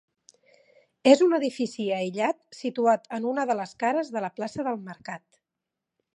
[1.11, 5.29] És un edifici aïllat situat en una de les cares de la plaça del Mercat.